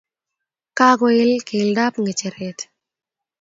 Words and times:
Kakoil 0.77 1.31
keldap 1.47 1.93
ngecheret 2.03 2.59